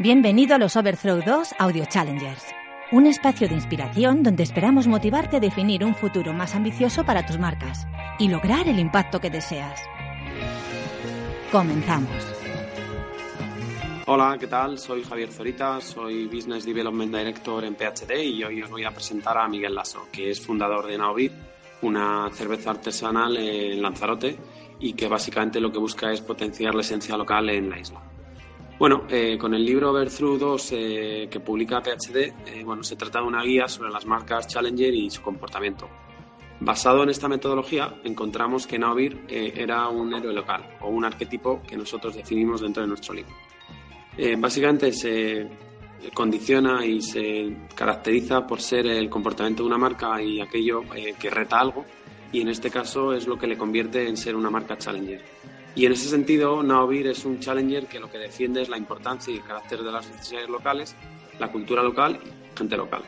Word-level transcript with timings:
Bienvenido 0.00 0.54
a 0.54 0.58
los 0.58 0.76
Overthrow 0.76 1.20
2 1.22 1.56
Audio 1.58 1.84
Challengers, 1.84 2.42
un 2.90 3.04
espacio 3.04 3.46
de 3.48 3.54
inspiración 3.54 4.22
donde 4.22 4.42
esperamos 4.42 4.86
motivarte 4.86 5.36
a 5.36 5.40
definir 5.40 5.84
un 5.84 5.94
futuro 5.94 6.32
más 6.32 6.54
ambicioso 6.54 7.04
para 7.04 7.26
tus 7.26 7.38
marcas 7.38 7.86
y 8.18 8.28
lograr 8.28 8.66
el 8.66 8.78
impacto 8.78 9.20
que 9.20 9.28
deseas. 9.28 9.78
Comenzamos. 11.52 12.08
Hola, 14.06 14.38
¿qué 14.40 14.46
tal? 14.46 14.78
Soy 14.78 15.02
Javier 15.02 15.30
Zorita, 15.30 15.82
soy 15.82 16.28
Business 16.28 16.64
Development 16.64 17.14
Director 17.14 17.62
en 17.66 17.74
PHD 17.74 18.22
y 18.22 18.42
hoy 18.42 18.62
os 18.62 18.70
voy 18.70 18.84
a 18.84 18.92
presentar 18.92 19.36
a 19.36 19.46
Miguel 19.48 19.74
Lasso, 19.74 20.08
que 20.10 20.30
es 20.30 20.40
fundador 20.40 20.86
de 20.86 20.96
Naovid, 20.96 21.32
una 21.82 22.30
cerveza 22.32 22.70
artesanal 22.70 23.36
en 23.36 23.82
Lanzarote 23.82 24.38
y 24.80 24.94
que 24.94 25.08
básicamente 25.08 25.60
lo 25.60 25.70
que 25.70 25.78
busca 25.78 26.10
es 26.10 26.22
potenciar 26.22 26.74
la 26.74 26.80
esencia 26.80 27.18
local 27.18 27.50
en 27.50 27.68
la 27.68 27.78
isla. 27.78 28.09
Bueno, 28.80 29.02
eh, 29.10 29.36
con 29.36 29.52
el 29.52 29.62
libro 29.62 29.90
Overthrough 29.90 30.38
2 30.38 30.72
eh, 30.72 31.28
que 31.30 31.38
publica 31.40 31.82
PhD, 31.82 32.32
eh, 32.46 32.64
bueno, 32.64 32.82
se 32.82 32.96
trata 32.96 33.20
de 33.20 33.26
una 33.26 33.42
guía 33.42 33.68
sobre 33.68 33.90
las 33.90 34.06
marcas 34.06 34.48
Challenger 34.48 34.94
y 34.94 35.10
su 35.10 35.20
comportamiento. 35.20 35.86
Basado 36.60 37.02
en 37.02 37.10
esta 37.10 37.28
metodología, 37.28 38.00
encontramos 38.04 38.66
que 38.66 38.78
Naovir 38.78 39.26
era 39.28 39.86
un 39.90 40.14
héroe 40.14 40.32
local 40.32 40.78
o 40.80 40.88
un 40.88 41.04
arquetipo 41.04 41.60
que 41.60 41.76
nosotros 41.76 42.16
definimos 42.16 42.62
dentro 42.62 42.82
de 42.82 42.88
nuestro 42.88 43.12
libro. 43.12 43.34
básicamente 44.38 44.92
se 44.92 45.46
condiciona 46.14 46.84
y 46.84 47.02
se 47.02 47.54
caracteriza 47.74 48.46
por 48.46 48.62
ser 48.62 48.86
el 48.86 49.10
comportamiento 49.10 49.62
de 49.62 49.68
una 49.68 49.78
marca 49.78 50.22
y 50.22 50.40
aquello 50.40 50.84
que 51.18 51.28
reta 51.28 51.60
algo, 51.60 51.84
y 52.32 52.40
en 52.40 52.48
este 52.48 52.70
caso 52.70 53.12
es 53.12 53.26
lo 53.26 53.36
que 53.38 53.46
le 53.46 53.58
convierte 53.58 54.08
en 54.08 54.16
ser 54.16 54.36
una 54.36 54.48
marca 54.48 54.78
Challenger. 54.78 55.22
Y 55.74 55.86
en 55.86 55.92
ese 55.92 56.08
sentido, 56.08 56.62
Naovir 56.62 57.06
es 57.06 57.24
un 57.24 57.38
challenger 57.38 57.86
que 57.86 58.00
lo 58.00 58.10
que 58.10 58.18
defiende 58.18 58.62
es 58.62 58.68
la 58.68 58.76
importancia 58.76 59.32
y 59.32 59.36
el 59.36 59.44
carácter 59.44 59.82
de 59.82 59.92
las 59.92 60.08
necesidades 60.10 60.48
locales, 60.48 60.96
la 61.38 61.50
cultura 61.50 61.82
local 61.82 62.18
y 62.24 62.58
gente 62.58 62.76
local. 62.76 63.02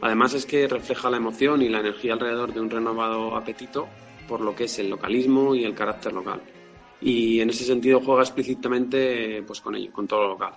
Además 0.00 0.34
es 0.34 0.46
que 0.46 0.68
refleja 0.68 1.10
la 1.10 1.16
emoción 1.16 1.62
y 1.62 1.68
la 1.68 1.80
energía 1.80 2.12
alrededor 2.12 2.52
de 2.52 2.60
un 2.60 2.70
renovado 2.70 3.34
apetito 3.36 3.88
por 4.28 4.40
lo 4.40 4.54
que 4.54 4.64
es 4.64 4.78
el 4.78 4.90
localismo 4.90 5.54
y 5.54 5.64
el 5.64 5.74
carácter 5.74 6.12
local. 6.12 6.40
Y 7.00 7.40
en 7.40 7.50
ese 7.50 7.64
sentido 7.64 8.00
juega 8.00 8.22
explícitamente 8.22 9.42
pues, 9.46 9.60
con 9.60 9.74
ello, 9.74 9.92
con 9.92 10.06
todo 10.06 10.22
lo 10.22 10.28
local. 10.30 10.54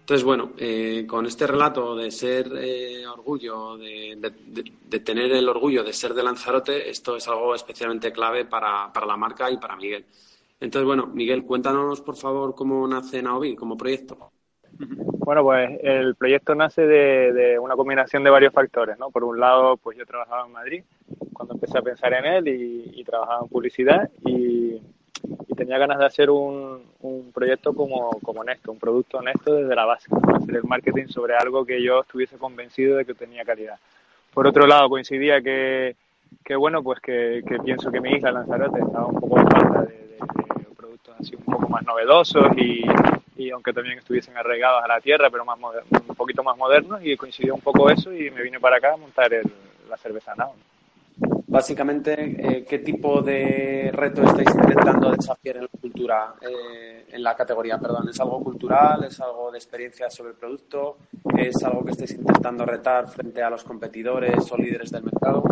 Entonces, 0.00 0.24
bueno, 0.24 0.52
eh, 0.56 1.04
con 1.06 1.26
este 1.26 1.48
relato 1.48 1.96
de 1.96 2.12
ser 2.12 2.52
eh, 2.56 3.04
orgullo, 3.06 3.76
de, 3.76 4.16
de, 4.16 5.00
tener 5.00 5.32
el 5.32 5.48
orgullo 5.48 5.82
de 5.82 5.92
ser 5.92 6.14
de 6.14 6.22
Lanzarote, 6.22 6.88
esto 6.88 7.16
es 7.16 7.26
algo 7.26 7.56
especialmente 7.56 8.12
clave 8.12 8.44
para, 8.44 8.92
para 8.92 9.04
la 9.04 9.16
marca 9.16 9.50
y 9.50 9.56
para 9.56 9.74
Miguel. 9.74 10.04
Entonces, 10.60 10.86
bueno, 10.86 11.06
Miguel, 11.06 11.44
cuéntanos 11.44 12.00
por 12.00 12.16
favor 12.16 12.54
cómo 12.54 12.86
nace 12.88 13.22
Naobi 13.22 13.54
como 13.54 13.76
proyecto. 13.76 14.30
Bueno, 14.78 15.42
pues 15.42 15.78
el 15.82 16.14
proyecto 16.14 16.54
nace 16.54 16.86
de, 16.86 17.58
una 17.58 17.74
combinación 17.76 18.22
de 18.22 18.30
varios 18.30 18.52
factores, 18.52 18.98
¿no? 18.98 19.10
Por 19.10 19.24
un 19.24 19.40
lado, 19.40 19.76
pues 19.76 19.96
yo 19.98 20.06
trabajaba 20.06 20.46
en 20.46 20.52
Madrid 20.52 20.84
cuando 21.32 21.54
empecé 21.54 21.78
a 21.78 21.82
pensar 21.82 22.12
en 22.14 22.24
él 22.24 22.48
y, 22.48 23.04
trabajaba 23.04 23.42
en 23.42 23.48
publicidad 23.48 24.10
y, 24.24 24.80
tenía 25.56 25.78
ganas 25.78 25.98
de 25.98 26.04
hacer 26.04 26.30
un, 26.30 26.82
proyecto 27.32 27.72
como, 27.72 28.10
como 28.22 28.40
honesto, 28.40 28.70
un 28.70 28.78
producto 28.78 29.18
honesto 29.18 29.54
desde 29.54 29.74
la 29.74 29.86
base, 29.86 30.08
hacer 30.34 30.56
el 30.56 30.64
marketing 30.64 31.06
sobre 31.06 31.34
algo 31.34 31.64
que 31.64 31.82
yo 31.82 32.00
estuviese 32.00 32.36
convencido 32.36 32.96
de 32.96 33.04
que 33.04 33.14
tenía 33.14 33.44
calidad. 33.44 33.78
Por 34.34 34.46
otro 34.46 34.66
lado, 34.66 34.90
coincidía 34.90 35.40
que, 35.40 35.96
que 36.44 36.56
bueno, 36.56 36.82
pues 36.82 37.00
que, 37.00 37.42
pienso 37.64 37.90
que 37.90 38.00
mi 38.00 38.10
isla 38.12 38.32
Lanzarote 38.32 38.80
estaba 38.80 39.06
un 39.06 39.18
poco 39.18 39.36
falta 39.36 39.82
de 39.82 40.05
así 41.18 41.36
un 41.36 41.44
poco 41.44 41.68
más 41.68 41.84
novedosos 41.84 42.46
y, 42.56 42.84
y 43.36 43.50
aunque 43.50 43.72
también 43.72 43.98
estuviesen 43.98 44.36
arraigados 44.36 44.82
a 44.84 44.88
la 44.88 45.00
tierra, 45.00 45.28
pero 45.30 45.44
más 45.44 45.58
un 45.60 46.14
poquito 46.16 46.42
más 46.42 46.56
modernos 46.56 47.00
y 47.04 47.16
coincidió 47.16 47.54
un 47.54 47.60
poco 47.60 47.90
eso 47.90 48.12
y 48.12 48.30
me 48.30 48.42
vine 48.42 48.58
para 48.60 48.76
acá 48.76 48.94
a 48.94 48.96
montar 48.96 49.30
la 49.88 49.96
cerveza 49.96 50.34
Now. 50.34 50.52
Básicamente, 51.48 52.12
eh, 52.38 52.64
¿qué 52.68 52.80
tipo 52.80 53.22
de 53.22 53.90
reto 53.92 54.22
estáis 54.22 54.50
intentando 54.54 55.12
desafiar 55.12 55.56
en 55.56 55.62
la 55.62 55.68
cultura, 55.80 56.34
eh, 56.42 57.06
en 57.10 57.22
la 57.22 57.34
categoría, 57.34 57.78
perdón? 57.78 58.08
¿Es 58.10 58.20
algo 58.20 58.42
cultural? 58.42 59.04
¿Es 59.04 59.20
algo 59.20 59.50
de 59.50 59.56
experiencia 59.56 60.10
sobre 60.10 60.32
el 60.32 60.36
producto? 60.36 60.98
¿Es 61.38 61.62
algo 61.64 61.84
que 61.84 61.92
estáis 61.92 62.12
intentando 62.12 62.66
retar 62.66 63.06
frente 63.06 63.42
a 63.42 63.48
los 63.48 63.64
competidores 63.64 64.50
o 64.50 64.56
líderes 64.56 64.90
del 64.90 65.04
mercado? 65.04 65.44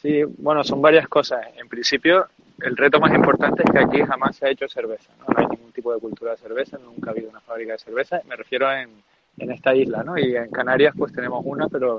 Sí, 0.00 0.22
bueno, 0.38 0.64
son 0.64 0.80
varias 0.80 1.08
cosas. 1.08 1.40
En 1.56 1.68
principio, 1.68 2.26
el 2.60 2.76
reto 2.76 3.00
más 3.00 3.14
importante 3.14 3.62
es 3.64 3.70
que 3.70 3.78
aquí 3.78 4.02
jamás 4.02 4.36
se 4.36 4.46
ha 4.46 4.50
hecho 4.50 4.68
cerveza, 4.68 5.12
¿no? 5.18 5.26
hay 5.36 5.46
ningún 5.46 5.72
tipo 5.72 5.92
de 5.92 6.00
cultura 6.00 6.32
de 6.32 6.38
cerveza, 6.38 6.78
nunca 6.78 7.10
ha 7.10 7.12
habido 7.12 7.30
una 7.30 7.40
fábrica 7.40 7.72
de 7.72 7.78
cerveza, 7.78 8.20
me 8.26 8.36
refiero 8.36 8.70
en, 8.72 8.90
en 9.38 9.50
esta 9.50 9.74
isla, 9.74 10.02
¿no? 10.02 10.18
Y 10.18 10.36
en 10.36 10.50
Canarias 10.50 10.94
pues 10.96 11.12
tenemos 11.12 11.42
una, 11.44 11.68
pero, 11.68 11.98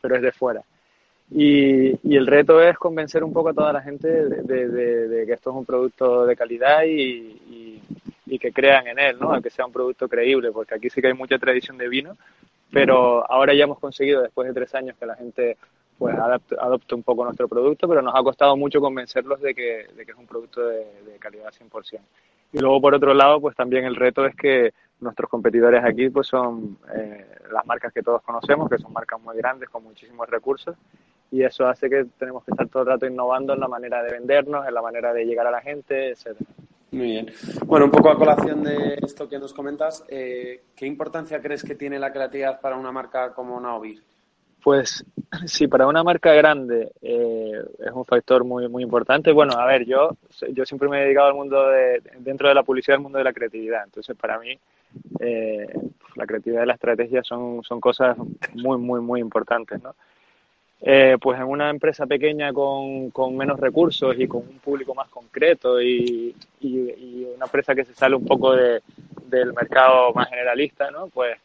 pero 0.00 0.16
es 0.16 0.22
de 0.22 0.32
fuera. 0.32 0.62
Y, 1.30 1.98
y, 2.06 2.16
el 2.16 2.26
reto 2.26 2.60
es 2.60 2.76
convencer 2.76 3.24
un 3.24 3.32
poco 3.32 3.48
a 3.48 3.54
toda 3.54 3.72
la 3.72 3.80
gente 3.80 4.08
de, 4.08 4.68
de, 4.68 5.26
que 5.26 5.32
esto 5.32 5.50
es 5.50 5.56
un 5.56 5.64
producto 5.64 6.26
de 6.26 6.36
calidad 6.36 6.84
y, 6.84 7.80
y, 8.26 8.38
que 8.38 8.52
crean 8.52 8.88
en 8.88 8.98
él, 8.98 9.16
¿no? 9.20 9.40
que 9.40 9.48
sea 9.48 9.64
un 9.64 9.72
producto 9.72 10.08
creíble, 10.08 10.50
porque 10.50 10.74
aquí 10.74 10.90
sí 10.90 11.00
que 11.00 11.06
hay 11.06 11.14
mucha 11.14 11.38
tradición 11.38 11.78
de 11.78 11.88
vino, 11.88 12.16
pero 12.70 13.24
ahora 13.30 13.54
ya 13.54 13.64
hemos 13.64 13.78
conseguido, 13.78 14.20
después 14.22 14.48
de 14.48 14.54
tres 14.54 14.74
años, 14.74 14.96
que 14.98 15.06
la 15.06 15.14
gente 15.14 15.56
pues 15.98 16.16
adopte, 16.16 16.94
un 16.94 17.02
poco 17.02 17.24
nuestro 17.24 17.48
producto, 17.48 17.88
pero 17.88 18.02
nos 18.02 18.14
ha 18.14 18.22
costado 18.22 18.56
mucho 18.56 18.80
convencerlos 18.80 19.40
de 19.40 19.54
que, 19.54 19.86
de 19.94 20.04
que 20.04 20.12
es 20.12 20.18
un 20.18 20.26
producto 20.26 20.60
de, 20.66 21.16
calidad 21.18 21.50
100%. 21.50 22.00
Y 22.52 22.58
luego, 22.58 22.80
por 22.80 22.94
otro 22.94 23.14
lado, 23.14 23.40
pues 23.40 23.56
también 23.56 23.84
el 23.84 23.96
reto 23.96 24.26
es 24.26 24.34
que 24.36 24.72
nuestros 25.00 25.28
competidores 25.28 25.84
aquí 25.84 26.08
pues 26.08 26.28
son 26.28 26.78
eh, 26.94 27.26
las 27.52 27.66
marcas 27.66 27.92
que 27.92 28.02
todos 28.02 28.22
conocemos, 28.22 28.70
que 28.70 28.78
son 28.78 28.92
marcas 28.92 29.20
muy 29.20 29.36
grandes 29.36 29.68
con 29.68 29.82
muchísimos 29.82 30.28
recursos 30.28 30.76
y 31.34 31.42
eso 31.42 31.66
hace 31.66 31.90
que 31.90 32.06
tenemos 32.16 32.44
que 32.44 32.52
estar 32.52 32.68
todo 32.68 32.84
el 32.84 32.88
rato 32.90 33.06
innovando 33.06 33.54
en 33.54 33.60
la 33.60 33.66
manera 33.66 34.02
de 34.04 34.12
vendernos, 34.12 34.66
en 34.68 34.72
la 34.72 34.80
manera 34.80 35.12
de 35.12 35.24
llegar 35.24 35.46
a 35.46 35.50
la 35.50 35.60
gente, 35.60 36.10
etcétera. 36.10 36.48
Muy 36.92 37.06
bien. 37.06 37.32
Bueno, 37.66 37.86
un 37.86 37.90
poco 37.90 38.08
a 38.08 38.16
colación 38.16 38.62
de 38.62 38.98
esto 39.02 39.28
que 39.28 39.40
nos 39.40 39.52
comentas, 39.52 40.04
eh, 40.08 40.62
¿qué 40.76 40.86
importancia 40.86 41.42
crees 41.42 41.64
que 41.64 41.74
tiene 41.74 41.98
la 41.98 42.12
creatividad 42.12 42.60
para 42.60 42.76
una 42.76 42.92
marca 42.92 43.32
como 43.34 43.58
Naovir? 43.60 44.00
Pues 44.64 45.04
sí, 45.44 45.68
para 45.68 45.86
una 45.86 46.02
marca 46.02 46.32
grande 46.32 46.90
eh, 47.02 47.62
es 47.80 47.92
un 47.92 48.06
factor 48.06 48.44
muy 48.44 48.66
muy 48.66 48.82
importante. 48.82 49.30
Bueno, 49.30 49.52
a 49.58 49.66
ver, 49.66 49.84
yo 49.84 50.16
yo 50.52 50.64
siempre 50.64 50.88
me 50.88 50.98
he 50.98 51.04
dedicado 51.04 51.28
al 51.28 51.34
mundo 51.34 51.68
de 51.68 52.00
dentro 52.20 52.48
de 52.48 52.54
la 52.54 52.62
publicidad, 52.62 52.96
al 52.96 53.02
mundo 53.02 53.18
de 53.18 53.24
la 53.24 53.34
creatividad. 53.34 53.84
Entonces, 53.84 54.16
para 54.16 54.38
mí 54.38 54.58
eh, 55.20 55.66
la 56.16 56.26
creatividad 56.26 56.62
y 56.62 56.66
la 56.66 56.72
estrategia 56.72 57.22
son 57.22 57.62
son 57.62 57.78
cosas 57.78 58.16
muy 58.54 58.78
muy 58.78 59.02
muy 59.02 59.20
importantes, 59.20 59.82
¿no? 59.82 59.94
Eh, 60.80 61.18
pues 61.20 61.38
en 61.38 61.46
una 61.46 61.68
empresa 61.68 62.06
pequeña 62.06 62.52
con, 62.52 63.10
con, 63.10 63.36
menos 63.36 63.58
recursos 63.58 64.14
y 64.18 64.26
con 64.26 64.42
un 64.42 64.58
público 64.58 64.94
más 64.94 65.08
concreto 65.08 65.80
y, 65.80 66.34
y, 66.60 67.24
una 67.36 67.46
empresa 67.46 67.74
que 67.74 67.84
se 67.84 67.94
sale 67.94 68.16
un 68.16 68.24
poco 68.26 68.52
de, 68.54 68.82
del 69.26 69.54
mercado 69.54 70.12
más 70.12 70.28
generalista, 70.28 70.90
¿no? 70.90 71.06
Pues 71.08 71.38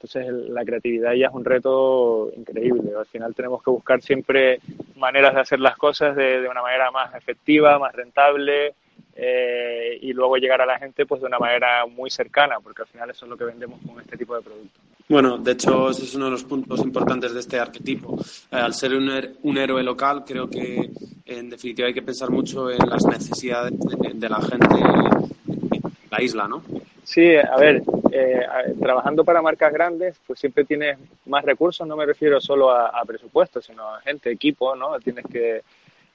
entonces 0.00 0.32
la 0.50 0.64
creatividad 0.64 1.12
ya 1.14 1.26
es 1.26 1.34
un 1.34 1.44
reto 1.44 2.30
increíble. 2.36 2.92
Al 2.96 3.06
final 3.06 3.34
tenemos 3.34 3.60
que 3.64 3.70
buscar 3.70 4.00
siempre 4.00 4.60
maneras 4.94 5.34
de 5.34 5.40
hacer 5.40 5.58
las 5.58 5.76
cosas 5.76 6.14
de, 6.14 6.46
una 6.48 6.62
manera 6.62 6.92
más 6.92 7.12
efectiva, 7.16 7.80
más 7.80 7.92
rentable 7.96 8.74
eh, 9.16 9.98
y 10.00 10.12
luego 10.12 10.36
llegar 10.36 10.60
a 10.60 10.66
la 10.66 10.78
gente 10.78 11.04
pues 11.04 11.20
de 11.20 11.26
una 11.26 11.40
manera 11.40 11.84
muy 11.86 12.10
cercana, 12.10 12.60
porque 12.62 12.82
al 12.82 12.88
final 12.88 13.10
eso 13.10 13.24
es 13.24 13.30
lo 13.30 13.36
que 13.36 13.44
vendemos 13.44 13.80
con 13.84 14.00
este 14.00 14.16
tipo 14.16 14.36
de 14.36 14.42
productos. 14.42 14.80
Bueno, 15.08 15.36
de 15.36 15.52
hecho 15.52 15.90
ese 15.90 16.04
es 16.04 16.14
uno 16.14 16.26
de 16.26 16.30
los 16.30 16.44
puntos 16.44 16.78
importantes 16.80 17.34
de 17.34 17.40
este 17.40 17.58
arquetipo. 17.58 18.20
Eh, 18.52 18.56
al 18.56 18.74
ser 18.74 18.94
un, 18.94 19.10
un, 19.42 19.58
héroe 19.58 19.82
local, 19.82 20.22
creo 20.24 20.48
que 20.48 20.90
en 21.26 21.50
definitiva 21.50 21.88
hay 21.88 21.94
que 21.94 22.02
pensar 22.02 22.30
mucho 22.30 22.70
en 22.70 22.88
las 22.88 23.04
necesidades 23.04 23.72
de, 23.76 24.12
de 24.14 24.28
la 24.28 24.40
gente 24.42 24.76
en 24.76 25.90
la 26.08 26.22
isla, 26.22 26.46
¿no? 26.46 26.62
Sí, 27.02 27.36
a 27.36 27.56
ver, 27.56 27.82
eh, 28.20 28.74
trabajando 28.80 29.24
para 29.24 29.42
marcas 29.42 29.72
grandes, 29.72 30.20
pues 30.26 30.38
siempre 30.38 30.64
tienes 30.64 30.98
más 31.26 31.44
recursos, 31.44 31.86
no 31.86 31.96
me 31.96 32.06
refiero 32.06 32.40
solo 32.40 32.70
a, 32.70 32.88
a 32.88 33.04
presupuesto, 33.04 33.60
sino 33.60 33.88
a 33.88 34.00
gente, 34.00 34.30
equipo, 34.30 34.74
¿no? 34.74 34.98
Tienes 35.00 35.24
que, 35.26 35.62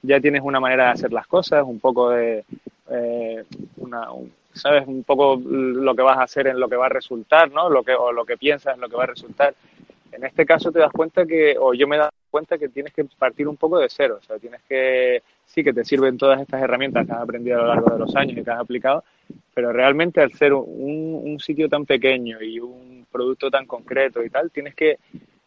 ya 0.02 0.20
tienes 0.20 0.42
una 0.42 0.60
manera 0.60 0.86
de 0.86 0.90
hacer 0.90 1.12
las 1.12 1.26
cosas, 1.26 1.64
un 1.64 1.80
poco 1.80 2.10
de, 2.10 2.44
eh, 2.90 3.44
una, 3.78 4.08
sabes 4.52 4.86
un 4.86 5.02
poco 5.04 5.40
lo 5.42 5.94
que 5.94 6.02
vas 6.02 6.18
a 6.18 6.24
hacer 6.24 6.46
en 6.46 6.60
lo 6.60 6.68
que 6.68 6.76
va 6.76 6.86
a 6.86 6.90
resultar, 6.90 7.50
¿no? 7.50 7.68
Lo 7.70 7.82
que, 7.82 7.94
o 7.94 8.12
lo 8.12 8.24
que 8.24 8.36
piensas 8.36 8.74
en 8.74 8.80
lo 8.80 8.88
que 8.88 8.96
va 8.96 9.04
a 9.04 9.08
resultar. 9.08 9.54
En 10.12 10.24
este 10.24 10.46
caso 10.46 10.70
te 10.70 10.78
das 10.78 10.92
cuenta 10.92 11.26
que, 11.26 11.56
o 11.58 11.74
yo 11.74 11.88
me 11.88 11.96
he 11.96 11.98
dado 11.98 12.10
cuenta 12.34 12.58
que 12.58 12.68
tienes 12.68 12.92
que 12.92 13.04
partir 13.16 13.46
un 13.46 13.56
poco 13.56 13.78
de 13.78 13.86
cero, 13.88 14.18
o 14.20 14.24
sea, 14.24 14.40
tienes 14.40 14.60
que, 14.68 15.22
sí 15.44 15.62
que 15.62 15.72
te 15.72 15.84
sirven 15.84 16.18
todas 16.18 16.40
estas 16.40 16.60
herramientas 16.60 17.06
que 17.06 17.12
has 17.12 17.20
aprendido 17.20 17.60
a 17.60 17.62
lo 17.62 17.68
largo 17.68 17.90
de 17.92 17.98
los 18.00 18.16
años 18.16 18.36
y 18.36 18.42
que 18.42 18.50
has 18.50 18.58
aplicado, 18.58 19.04
pero 19.54 19.72
realmente 19.72 20.20
al 20.20 20.32
ser 20.32 20.52
un, 20.52 21.20
un 21.22 21.38
sitio 21.38 21.68
tan 21.68 21.86
pequeño 21.86 22.42
y 22.42 22.58
un 22.58 23.06
producto 23.08 23.52
tan 23.52 23.66
concreto 23.66 24.20
y 24.24 24.30
tal, 24.30 24.50
tienes 24.50 24.74
que 24.74 24.98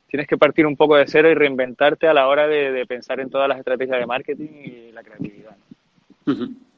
tienes 0.08 0.30
que 0.30 0.38
partir 0.38 0.66
un 0.66 0.78
poco 0.78 0.96
de 0.96 1.08
cero 1.08 1.30
y 1.30 1.34
reinventarte 1.34 2.08
a 2.08 2.14
la 2.14 2.30
hora 2.30 2.48
de, 2.48 2.86
pensar 2.86 3.20
en 3.20 3.30
todas 3.30 3.50
las 3.50 3.60
estrategias 3.60 4.00
de 4.00 4.06
marketing 4.06 4.50
y 4.64 4.92
la 4.94 5.04
creatividad. 5.04 5.58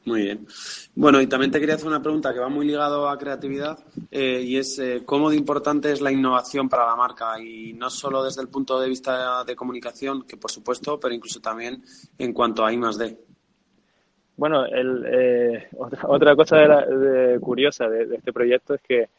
Muy 0.05 0.23
bien. 0.23 0.47
Bueno, 0.95 1.21
y 1.21 1.27
también 1.27 1.51
te 1.51 1.59
quería 1.59 1.75
hacer 1.75 1.87
una 1.87 2.01
pregunta 2.01 2.33
que 2.33 2.39
va 2.39 2.49
muy 2.49 2.65
ligado 2.65 3.09
a 3.09 3.17
creatividad 3.17 3.77
eh, 4.11 4.41
y 4.43 4.57
es 4.57 4.79
eh, 4.79 5.03
cómo 5.05 5.29
de 5.29 5.35
importante 5.35 5.91
es 5.91 6.01
la 6.01 6.11
innovación 6.11 6.69
para 6.69 6.85
la 6.85 6.95
marca 6.95 7.39
y 7.39 7.73
no 7.73 7.89
solo 7.89 8.23
desde 8.23 8.41
el 8.41 8.47
punto 8.47 8.79
de 8.79 8.89
vista 8.89 9.43
de 9.43 9.55
comunicación, 9.55 10.23
que 10.23 10.37
por 10.37 10.51
supuesto, 10.51 10.99
pero 10.99 11.13
incluso 11.13 11.41
también 11.41 11.83
en 12.17 12.33
cuanto 12.33 12.65
a 12.65 12.71
I 12.71 12.77
más 12.77 12.97
D. 12.97 13.17
Bueno, 14.37 14.65
el, 14.65 15.05
eh, 15.05 15.67
otra, 16.07 16.33
cosa 16.35 16.57
de 16.57 17.39
curiosa 17.41 17.89
de, 17.89 18.15
este 18.15 18.31
proyecto 18.31 18.75
es 18.75 18.81
que 18.81 19.09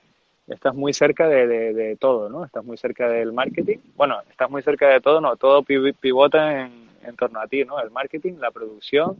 estás 0.48 0.74
muy 0.74 0.94
cerca 0.94 1.28
de, 1.28 1.96
todo, 2.00 2.30
¿no? 2.30 2.44
Estás 2.44 2.64
muy 2.64 2.78
cerca 2.78 3.06
del 3.06 3.32
marketing. 3.34 3.78
Bueno, 3.96 4.16
estás 4.30 4.50
muy 4.50 4.62
cerca 4.62 4.88
de 4.88 5.00
todo, 5.02 5.20
no, 5.20 5.36
todo 5.36 5.62
pivota 5.62 6.62
en, 6.62 6.88
en 7.04 7.16
torno 7.16 7.38
a 7.38 7.46
ti, 7.46 7.64
¿no? 7.66 7.78
El 7.80 7.90
marketing, 7.90 8.38
la 8.40 8.50
producción, 8.50 9.18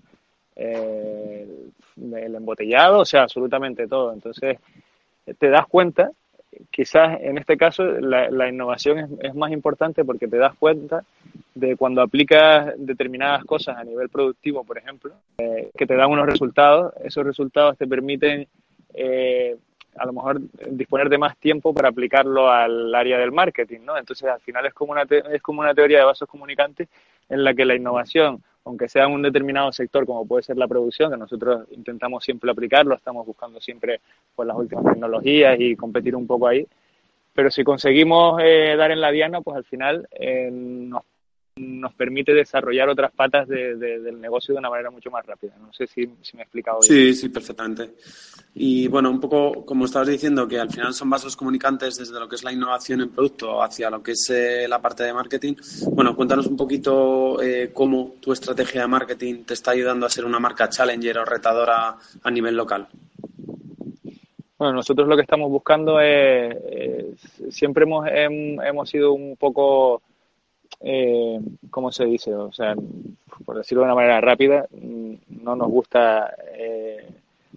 el 0.56 2.34
embotellado, 2.34 3.00
o 3.00 3.04
sea, 3.04 3.22
absolutamente 3.22 3.86
todo. 3.86 4.12
Entonces, 4.12 4.58
te 5.38 5.48
das 5.48 5.66
cuenta, 5.66 6.10
quizás 6.70 7.20
en 7.20 7.38
este 7.38 7.56
caso 7.56 7.84
la, 7.84 8.48
innovación 8.48 9.18
es, 9.20 9.34
más 9.34 9.52
importante 9.52 10.04
porque 10.04 10.28
te 10.28 10.36
das 10.36 10.54
cuenta 10.56 11.04
de 11.54 11.76
cuando 11.76 12.02
aplicas 12.02 12.74
determinadas 12.76 13.44
cosas 13.44 13.76
a 13.76 13.84
nivel 13.84 14.08
productivo, 14.08 14.64
por 14.64 14.78
ejemplo, 14.78 15.14
eh, 15.38 15.70
que 15.76 15.86
te 15.86 15.94
dan 15.94 16.10
unos 16.10 16.26
resultados, 16.26 16.92
esos 17.04 17.24
resultados 17.24 17.76
te 17.78 17.86
permiten 17.86 18.46
eh, 18.94 19.56
a 19.96 20.06
lo 20.06 20.12
mejor 20.12 20.40
disponer 20.70 21.08
de 21.08 21.18
más 21.18 21.36
tiempo 21.36 21.74
para 21.74 21.88
aplicarlo 21.88 22.50
al 22.50 22.94
área 22.94 23.18
del 23.18 23.32
marketing, 23.32 23.80
¿no? 23.84 23.98
Entonces, 23.98 24.28
al 24.28 24.40
final 24.40 24.64
es 24.66 24.72
como 24.72 24.92
una, 24.92 25.02
es 25.02 25.42
como 25.42 25.60
una 25.60 25.74
teoría 25.74 25.98
de 25.98 26.04
vasos 26.04 26.28
comunicantes 26.28 26.88
en 27.28 27.44
la 27.44 27.54
que 27.54 27.64
la 27.64 27.74
innovación 27.74 28.42
aunque 28.64 28.88
sea 28.88 29.04
en 29.04 29.12
un 29.12 29.22
determinado 29.22 29.72
sector 29.72 30.06
como 30.06 30.26
puede 30.26 30.42
ser 30.42 30.56
la 30.56 30.68
producción, 30.68 31.10
que 31.10 31.16
nosotros 31.16 31.66
intentamos 31.72 32.24
siempre 32.24 32.50
aplicarlo, 32.50 32.94
estamos 32.94 33.26
buscando 33.26 33.60
siempre 33.60 34.00
pues, 34.34 34.46
las 34.46 34.56
últimas 34.56 34.84
tecnologías 34.84 35.58
y 35.58 35.76
competir 35.76 36.14
un 36.14 36.26
poco 36.26 36.46
ahí. 36.46 36.66
Pero 37.32 37.50
si 37.50 37.64
conseguimos 37.64 38.40
eh, 38.42 38.74
dar 38.76 38.90
en 38.90 39.00
la 39.00 39.10
diana, 39.10 39.40
pues 39.40 39.56
al 39.56 39.64
final 39.64 40.08
eh, 40.12 40.50
nos 40.52 41.02
nos 41.60 41.92
permite 41.94 42.32
desarrollar 42.32 42.88
otras 42.88 43.12
patas 43.12 43.46
del 43.46 44.20
negocio 44.20 44.54
de 44.54 44.58
una 44.58 44.70
manera 44.70 44.90
mucho 44.90 45.10
más 45.10 45.24
rápida. 45.26 45.52
No 45.58 45.72
sé 45.72 45.86
si, 45.86 46.06
me 46.06 46.40
he 46.40 46.42
explicado 46.42 46.78
bien. 46.80 46.92
Sí, 46.92 47.14
sí, 47.14 47.28
perfectamente. 47.28 47.94
Y 48.54 48.88
bueno, 48.88 49.10
un 49.10 49.20
poco 49.20 49.64
como 49.64 49.84
estabas 49.84 50.08
diciendo, 50.08 50.48
que 50.48 50.58
al 50.58 50.70
final 50.70 50.94
son 50.94 51.10
vasos 51.10 51.36
comunicantes 51.36 51.96
desde 51.96 52.18
lo 52.18 52.28
que 52.28 52.36
es 52.36 52.44
la 52.44 52.52
innovación 52.52 53.02
en 53.02 53.10
producto 53.10 53.62
hacia 53.62 53.90
lo 53.90 54.02
que 54.02 54.12
es 54.12 54.30
eh, 54.30 54.66
la 54.66 54.80
parte 54.80 55.04
de 55.04 55.12
marketing. 55.12 55.54
Bueno, 55.92 56.16
cuéntanos 56.16 56.46
un 56.46 56.56
poquito 56.56 57.40
eh, 57.42 57.70
cómo 57.72 58.14
tu 58.20 58.32
estrategia 58.32 58.82
de 58.82 58.88
marketing 58.88 59.44
te 59.44 59.54
está 59.54 59.72
ayudando 59.72 60.06
a 60.06 60.10
ser 60.10 60.24
una 60.24 60.38
marca 60.38 60.68
challenger 60.68 61.18
o 61.18 61.24
retadora 61.24 61.96
a 62.22 62.30
nivel 62.30 62.56
local. 62.56 62.88
Bueno, 64.58 64.74
nosotros 64.74 65.08
lo 65.08 65.16
que 65.16 65.22
estamos 65.22 65.50
buscando 65.50 66.00
es, 66.00 66.54
siempre 67.50 67.84
hemos, 67.84 68.06
hemos 68.08 68.90
sido 68.90 69.12
un 69.12 69.36
poco 69.36 70.02
eh, 70.80 71.40
¿cómo 71.70 71.92
se 71.92 72.06
dice? 72.06 72.34
O 72.34 72.52
sea, 72.52 72.74
por 73.44 73.56
decirlo 73.56 73.82
de 73.82 73.86
una 73.86 73.94
manera 73.94 74.20
rápida, 74.20 74.66
mm, 74.70 75.14
no 75.42 75.56
nos 75.56 75.68
gusta 75.68 76.34
eh, 76.54 77.06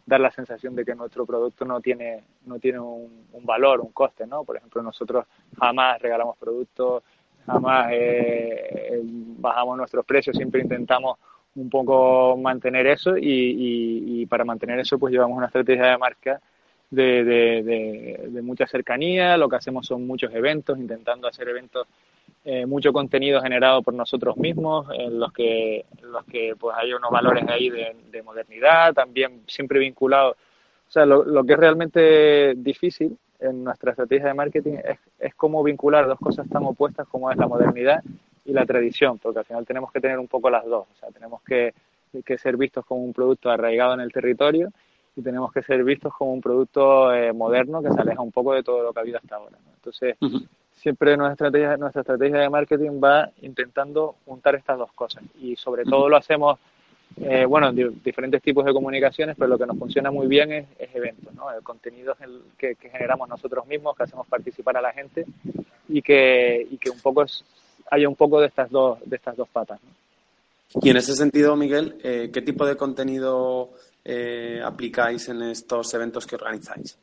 dar 0.06 0.20
la 0.20 0.32
sensación 0.32 0.76
de 0.76 0.84
que 0.84 0.96
nuestro 0.96 1.26
producto 1.26 1.64
no 1.66 1.80
tiene, 1.80 2.24
no 2.46 2.60
tiene 2.60 2.80
un, 2.80 3.24
valor, 3.44 3.82
un 3.82 3.92
coste, 3.92 4.26
¿no? 4.26 4.44
Por 4.44 4.58
ejemplo, 4.58 4.82
nosotros 4.82 5.26
jamás 5.58 6.02
regalamos 6.02 6.38
productos, 6.38 7.04
jamás 7.46 7.90
eh, 7.92 9.02
bajamos 9.04 9.78
nuestros 9.78 10.06
precios, 10.06 10.36
siempre 10.36 10.62
intentamos 10.62 11.18
un 11.56 11.70
poco 11.70 12.36
mantener 12.38 12.88
eso 12.88 13.16
y, 13.18 14.26
para 14.28 14.46
mantener 14.46 14.80
eso 14.80 14.98
pues 14.98 15.12
llevamos 15.12 15.38
una 15.38 15.48
estrategia 15.48 15.88
de 15.88 15.98
marca 15.98 16.42
de, 16.90 17.24
de, 17.24 18.30
de, 18.30 18.42
mucha 18.42 18.66
cercanía, 18.66 19.38
lo 19.38 19.50
que 19.50 19.58
hacemos 19.58 19.86
son 19.86 20.08
muchos 20.08 20.34
eventos, 20.34 20.78
intentando 20.78 21.28
hacer 21.28 21.50
eventos 21.50 21.88
eh, 22.46 22.66
mucho 22.66 22.92
contenido 22.92 23.42
generado 23.42 23.82
por 23.82 23.94
nosotros 23.94 24.36
mismos, 24.36 24.88
en 24.94 25.20
los 25.20 25.32
que, 25.32 25.86
los 26.02 26.26
que 26.26 26.56
pues 26.60 26.76
hay 26.78 26.94
unos 26.94 27.10
valores 27.10 27.48
ahí 27.48 27.70
de, 27.70 28.24
modernidad, 28.24 28.94
también 28.94 29.44
siempre 29.48 29.80
vinculados. 29.80 30.36
O 30.88 30.92
sea, 30.92 31.06
lo, 31.06 31.24
lo, 31.24 31.44
que 31.44 31.54
es 31.54 31.60
realmente 31.60 32.54
difícil 32.56 33.18
en 33.40 33.64
nuestra 33.64 33.92
estrategia 33.92 34.28
de 34.28 34.34
marketing 34.34 34.74
es, 34.84 35.00
es 35.20 35.36
cómo 35.36 35.64
vincular 35.64 36.06
dos 36.06 36.20
cosas 36.20 36.48
tan 36.50 36.64
opuestas 36.64 37.08
como 37.08 37.32
es 37.32 37.38
la 37.38 37.48
modernidad 37.48 38.04
y 38.46 38.52
la 38.52 38.66
tradición, 38.66 39.20
porque 39.20 39.40
al 39.40 39.46
final 39.46 39.66
tenemos 39.66 39.92
que 39.92 40.02
tener 40.02 40.20
un 40.20 40.28
poco 40.28 40.50
las 40.50 40.66
dos. 40.66 40.86
O 40.92 40.96
sea, 41.00 41.10
tenemos 41.10 41.42
que, 41.44 41.74
que 42.26 42.38
ser 42.38 42.58
vistos 42.58 42.86
como 42.86 43.04
un 43.04 43.14
producto 43.14 43.50
arraigado 43.50 43.94
en 43.94 44.02
el 44.02 44.12
territorio 44.12 44.70
y 45.16 45.22
tenemos 45.22 45.52
que 45.52 45.62
ser 45.62 45.84
vistos 45.84 46.14
como 46.14 46.34
un 46.34 46.42
producto 46.42 47.14
eh, 47.14 47.32
moderno 47.34 47.82
que 47.82 47.92
se 47.92 48.02
aleja 48.02 48.22
un 48.22 48.32
poco 48.32 48.54
de 48.54 48.64
todo 48.64 48.84
lo 48.84 48.94
que 48.94 49.00
ha 49.00 49.04
habido 49.04 49.18
hasta 49.18 49.36
ahora. 49.36 49.58
Entonces, 49.76 50.18
siempre 50.76 51.16
nuestra 51.16 51.48
estrategia, 51.48 51.78
nuestra 51.78 52.02
estrategia 52.02 52.40
de 52.40 52.50
marketing 52.50 53.00
va 53.04 53.30
intentando 53.42 54.16
juntar 54.26 54.56
estas 54.56 54.78
dos 54.78 54.92
cosas 54.94 55.24
y 55.42 55.56
sobre 55.56 55.84
todo 55.84 56.10
lo 56.10 56.18
hacemos, 56.18 56.60
eh, 57.22 57.46
bueno, 57.46 57.72
diferentes 57.72 58.42
tipos 58.42 58.66
de 58.66 58.74
comunicaciones, 58.74 59.36
pero 59.38 59.50
lo 59.50 59.58
que 59.58 59.66
nos 59.66 59.78
funciona 59.78 60.12
muy 60.12 60.28
bien 60.28 60.52
es, 60.52 60.68
eventos, 60.94 61.34
¿no? 61.34 61.52
El 61.52 61.64
contenido 61.64 62.16
que, 62.58 62.76
generamos 62.76 63.30
nosotros 63.30 63.66
mismos, 63.66 63.96
que 63.96 64.04
hacemos 64.04 64.28
participar 64.28 64.78
a 64.78 64.82
la 64.82 64.92
gente 64.92 65.26
y 65.88 66.02
que, 66.02 66.68
y 66.70 66.78
que 66.78 66.90
un 66.90 67.00
poco 67.00 67.26
haya 67.92 68.10
un 68.10 68.16
poco 68.16 68.42
de 68.42 68.48
estas 68.48 68.70
dos, 68.70 69.00
de 69.06 69.16
estas 69.16 69.38
dos 69.38 69.48
patas. 69.50 69.80
Y 70.82 70.90
en 70.90 70.98
ese 70.98 71.14
sentido, 71.14 71.56
Miguel, 71.56 71.98
eh, 72.04 72.30
¿qué 72.34 72.42
tipo 72.42 72.66
de 72.66 72.76
contenido 72.76 73.72
eh, 74.04 74.60
aplicáis 74.64 75.30
en 75.30 75.44
estos 75.44 75.94
eventos 75.94 76.26
que 76.26 76.36
organizáis? 76.36 76.98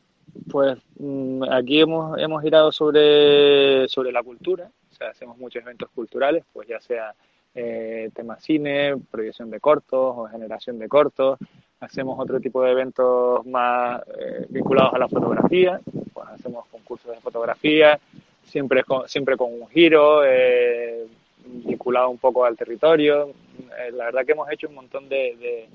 Pues 0.50 0.78
mm, 0.98 1.44
aquí 1.50 1.80
hemos, 1.80 2.18
hemos 2.18 2.42
girado 2.42 2.72
sobre, 2.72 3.88
sobre 3.88 4.12
la 4.12 4.22
cultura, 4.22 4.70
o 4.90 4.94
sea, 4.94 5.08
hacemos 5.08 5.38
muchos 5.38 5.62
eventos 5.62 5.88
culturales, 5.90 6.44
pues 6.52 6.68
ya 6.68 6.80
sea 6.80 7.14
eh, 7.54 8.10
tema 8.14 8.38
cine, 8.38 8.96
proyección 9.10 9.50
de 9.50 9.60
cortos 9.60 10.14
o 10.16 10.28
generación 10.28 10.78
de 10.78 10.88
cortos, 10.88 11.38
hacemos 11.80 12.18
otro 12.18 12.40
tipo 12.40 12.62
de 12.62 12.72
eventos 12.72 13.44
más 13.46 14.02
eh, 14.18 14.46
vinculados 14.48 14.94
a 14.94 14.98
la 14.98 15.08
fotografía, 15.08 15.80
pues 16.12 16.28
hacemos 16.28 16.66
concursos 16.66 17.14
de 17.14 17.20
fotografía, 17.20 17.98
siempre 18.44 18.84
con, 18.84 19.08
siempre 19.08 19.36
con 19.36 19.52
un 19.52 19.68
giro, 19.68 20.22
eh, 20.24 21.06
vinculado 21.44 22.10
un 22.10 22.18
poco 22.18 22.44
al 22.44 22.56
territorio. 22.56 23.32
la 23.92 24.04
verdad 24.06 24.24
que 24.24 24.32
hemos 24.32 24.50
hecho 24.50 24.68
un 24.68 24.74
montón 24.74 25.08
de 25.08 25.68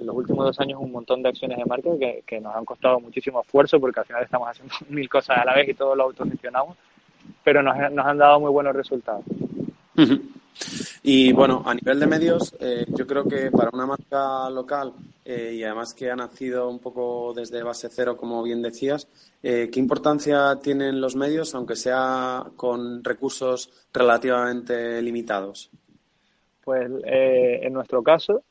en 0.00 0.06
los 0.06 0.16
últimos 0.16 0.44
dos 0.46 0.60
años 0.60 0.80
un 0.80 0.92
montón 0.92 1.22
de 1.22 1.28
acciones 1.28 1.58
de 1.58 1.64
marca 1.64 1.90
que, 2.26 2.40
nos 2.40 2.54
han 2.54 2.64
costado 2.64 2.98
muchísimo 3.00 3.42
esfuerzo 3.42 3.78
porque 3.78 4.00
al 4.00 4.06
final 4.06 4.24
estamos 4.24 4.48
haciendo 4.48 4.74
mil 4.88 5.08
cosas 5.08 5.38
a 5.38 5.44
la 5.44 5.54
vez 5.54 5.68
y 5.68 5.74
todo 5.74 5.94
lo 5.94 6.04
autogestionamos, 6.04 6.76
pero 7.44 7.62
nos, 7.62 7.76
han 7.76 8.18
dado 8.18 8.40
muy 8.40 8.50
buenos 8.50 8.74
resultados. 8.74 9.24
Y 11.02 11.32
bueno, 11.32 11.62
a 11.64 11.74
nivel 11.74 12.00
de 12.00 12.06
medios, 12.06 12.54
eh, 12.60 12.84
yo 12.88 13.06
creo 13.06 13.24
que 13.24 13.50
para 13.50 13.70
una 13.72 13.86
marca 13.86 14.48
local 14.50 14.92
eh, 15.24 15.54
y 15.54 15.64
además 15.64 15.94
que 15.94 16.10
ha 16.10 16.16
nacido 16.16 16.68
un 16.68 16.78
poco 16.78 17.32
desde 17.34 17.62
base 17.62 17.88
cero, 17.90 18.16
como 18.16 18.42
bien 18.42 18.62
decías, 18.62 19.08
eh, 19.42 19.68
¿qué 19.72 19.80
importancia 19.80 20.58
tienen 20.62 21.00
los 21.00 21.16
medios, 21.16 21.54
aunque 21.54 21.76
sea 21.76 22.44
con 22.56 23.02
recursos 23.04 23.70
relativamente 23.92 25.00
limitados? 25.00 25.70
Pues 26.62 26.90
en 27.04 27.72
nuestro 27.72 28.02
caso, 28.02 28.42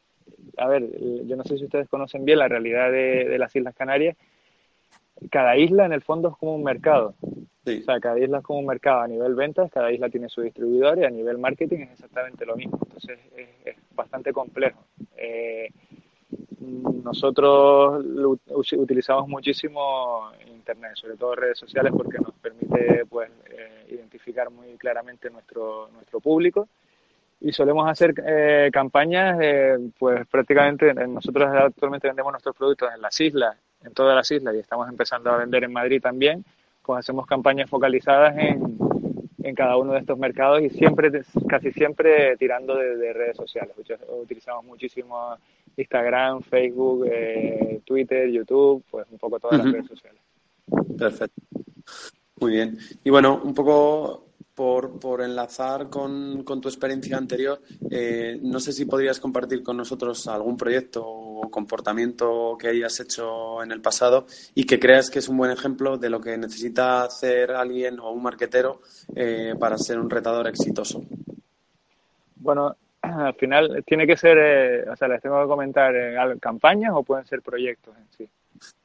a 0.60 0.68
ver, 0.68 0.90
yo 1.26 1.36
no 1.36 1.44
sé 1.44 1.58
si 1.58 1.66
ustedes 1.66 1.88
conocen 1.88 2.26
bien 2.26 2.40
la 2.40 2.48
realidad 2.48 2.92
de, 2.92 3.38
las 3.38 3.56
Islas 3.56 3.76
Canarias. 3.76 4.18
Cada 5.30 5.58
isla 5.58 5.86
en 5.86 5.94
el 5.94 6.02
fondo 6.02 6.30
es 6.30 6.38
como 6.38 6.56
un 6.56 6.64
mercado. 6.64 7.16
O 7.22 7.82
sea, 7.84 8.00
cada 8.00 8.20
isla 8.20 8.40
es 8.40 8.44
como 8.44 8.60
un 8.60 8.66
mercado 8.66 9.02
a 9.02 9.08
nivel 9.08 9.36
ventas, 9.36 9.70
cada 9.72 9.92
isla 9.92 10.10
tiene 10.10 10.30
su 10.30 10.42
distribuidor 10.42 10.98
y 11.00 11.04
a 11.04 11.10
nivel 11.10 11.38
marketing 11.38 11.80
es 11.80 11.92
exactamente 11.92 12.46
lo 12.46 12.56
mismo. 12.56 12.80
Entonces 12.82 13.20
es, 13.36 13.76
bastante 13.94 14.32
complejo. 14.32 14.86
Eh, 15.18 15.70
nosotros 16.60 18.06
utilizamos 18.78 19.28
muchísimo 19.28 20.32
Internet, 20.48 20.92
sobre 20.96 21.18
todo 21.18 21.36
redes 21.36 21.58
sociales, 21.58 21.92
porque 21.96 22.18
nos 22.18 22.34
permite 22.36 23.06
pues, 23.06 23.30
eh, 23.50 23.88
identificar 23.90 24.50
muy 24.50 24.78
claramente 24.78 25.30
nuestro, 25.30 25.90
nuestro 25.90 26.22
público 26.22 26.70
y 27.42 27.52
solemos 27.52 27.90
hacer 27.90 28.14
eh, 28.26 28.70
campañas, 28.72 29.38
eh, 29.42 29.78
pues 29.98 30.28
prácticamente 30.28 30.94
nosotros 30.94 31.48
actualmente 31.48 32.08
vendemos 32.08 32.34
nuestros 32.34 32.56
productos 32.56 32.90
en 32.94 33.02
las 33.02 33.20
islas, 33.20 33.56
en 33.84 33.94
todas 33.94 34.16
las 34.16 34.30
islas 34.30 34.56
y 34.56 34.60
estamos 34.60 34.90
empezando 34.90 35.32
a 35.32 35.38
vender 35.38 35.64
en 35.64 35.72
Madrid 35.72 36.02
también, 36.02 36.44
pues 36.84 37.00
hacemos 37.00 37.26
campañas 37.26 37.70
focalizadas 37.70 38.38
en, 38.38 38.78
en 39.44 39.56
cada 39.56 39.78
uno 39.78 39.94
de 39.94 40.00
estos 40.00 40.18
mercados 40.18 40.62
y 40.62 40.70
siempre, 40.70 41.12
casi 41.48 41.72
siempre 41.72 42.36
tirando 42.38 42.76
de, 42.76 43.14
redes 43.14 43.38
sociales. 43.38 43.76
Utilizamos 44.22 44.66
muchísimo 44.66 45.38
Instagram, 45.78 46.42
Facebook, 46.42 47.06
eh, 47.10 47.82
Twitter, 47.86 48.30
YouTube, 48.30 48.84
pues 48.90 49.08
un 49.12 49.18
poco 49.18 49.40
todas 49.40 49.60
las 49.60 49.72
redes 49.72 49.88
sociales. 49.88 50.22
Perfecto. 50.98 51.42
Muy 52.40 52.52
bien. 52.52 52.78
Y 53.04 53.10
bueno, 53.10 53.42
un 53.44 53.54
poco 53.54 54.29
por, 54.60 55.00
por 55.00 55.22
enlazar 55.22 55.90
con, 55.90 56.44
tu 56.44 56.68
experiencia 56.68 57.16
anterior, 57.16 57.62
eh, 57.90 58.38
no 58.42 58.60
sé 58.60 58.74
si 58.74 58.84
podrías 58.84 59.18
compartir 59.18 59.64
con 59.64 59.78
nosotros 59.78 60.28
algún 60.28 60.58
proyecto 60.58 61.02
o 61.08 61.50
comportamiento 61.50 62.58
que 62.60 62.68
hayas 62.68 63.00
hecho 63.00 63.64
en 63.64 63.72
el 63.72 63.80
pasado 63.80 64.26
y 64.56 64.66
que 64.66 64.78
creas 64.78 65.10
que 65.10 65.20
es 65.20 65.30
un 65.30 65.38
buen 65.38 65.52
ejemplo 65.52 65.98
de 65.98 66.10
lo 66.10 66.20
que 66.20 66.38
necesita 66.38 67.04
hacer 67.04 67.52
alguien 67.52 68.02
o 68.02 68.12
un 68.12 68.22
marquetero 68.22 68.82
eh, 69.16 69.56
para 69.58 69.78
ser 69.78 69.98
un 69.98 70.10
retador 70.10 70.46
exitoso. 70.50 71.06
Bueno, 72.36 72.76
al 73.02 73.34
final 73.36 73.84
tiene 73.86 74.06
que 74.06 74.18
ser, 74.18 74.38
eh, 74.38 74.90
o 74.90 74.96
sea, 74.96 75.08
les 75.08 75.22
tengo 75.22 75.42
que 75.42 75.48
comentar 75.48 75.94
campañas 76.40 76.92
o 76.94 77.04
pueden 77.04 77.26
ser 77.26 77.42
proyectos 77.42 77.96
en 77.98 78.08
sí. 78.12 78.30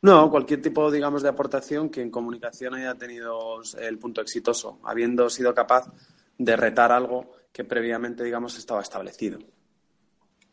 No, 0.02 0.30
cualquier 0.30 0.62
tipo, 0.62 0.90
digamos, 0.90 1.22
de 1.22 1.28
aportación 1.28 1.90
que 1.90 2.02
en 2.02 2.10
comunicación 2.10 2.74
haya 2.74 2.94
tenido 2.94 3.60
el 3.80 3.98
punto 3.98 4.20
exitoso, 4.20 4.78
habiendo 4.84 5.28
sido 5.28 5.54
capaz 5.54 5.90
de 6.38 6.56
retar 6.56 6.92
algo 6.92 7.32
que 7.52 7.64
previamente, 7.64 8.24
digamos, 8.24 8.58
estaba 8.58 8.82
establecido. 8.82 9.38